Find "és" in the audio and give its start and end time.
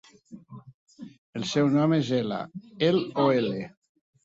1.99-2.11